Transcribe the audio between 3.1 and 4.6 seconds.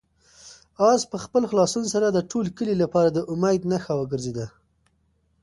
د امید نښه وګرځېده.